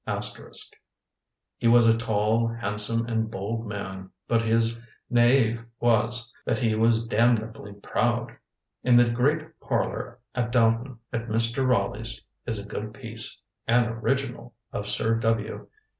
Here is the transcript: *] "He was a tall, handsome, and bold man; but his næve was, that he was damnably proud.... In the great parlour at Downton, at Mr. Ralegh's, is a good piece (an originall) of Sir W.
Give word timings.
*] 0.03 1.57
"He 1.59 1.67
was 1.67 1.87
a 1.87 1.95
tall, 1.95 2.47
handsome, 2.47 3.05
and 3.05 3.29
bold 3.29 3.67
man; 3.67 4.09
but 4.27 4.41
his 4.41 4.75
næve 5.13 5.63
was, 5.79 6.33
that 6.43 6.57
he 6.57 6.73
was 6.73 7.05
damnably 7.07 7.73
proud.... 7.73 8.35
In 8.83 8.95
the 8.97 9.11
great 9.11 9.59
parlour 9.59 10.17
at 10.33 10.51
Downton, 10.51 10.97
at 11.13 11.27
Mr. 11.27 11.63
Ralegh's, 11.67 12.19
is 12.47 12.57
a 12.57 12.65
good 12.65 12.95
piece 12.95 13.37
(an 13.67 13.83
originall) 13.89 14.55
of 14.73 14.87
Sir 14.87 15.13
W. 15.19 15.67